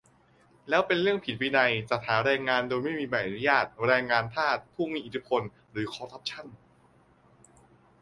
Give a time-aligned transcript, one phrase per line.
[0.69, 6.45] แล้วเป็นเรื่องผิดวินัย จัดหาแรงงานโดยไม่มีใบอนุญาต แรงงานทาส ผู้มีอิทธิพล หรือคอรัปชั่น?